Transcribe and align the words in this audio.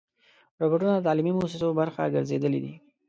روبوټونه 0.61 0.93
د 0.95 1.05
تعلیمي 1.07 1.31
مؤسسو 1.37 1.67
برخه 1.79 2.11
ګرځېدلي 2.15 2.59
دي. 2.65 2.73